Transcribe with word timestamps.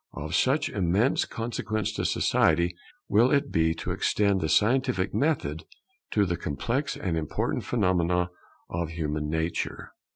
Of 0.13 0.33
such 0.33 0.67
immense 0.67 1.25
consequence 1.25 1.91
to 1.93 2.05
society 2.05 2.75
will 3.07 3.29
it 3.29 3.51
be 3.51 3.75
to 3.75 3.91
extend 3.91 4.41
the 4.41 4.49
scientific 4.49 5.13
method 5.13 5.63
to 6.09 6.25
the 6.25 6.37
complex 6.37 6.97
and 6.97 7.15
important 7.15 7.63
phenomena 7.65 8.31
of 8.67 8.89
human 8.89 9.29
nature. 9.29 9.91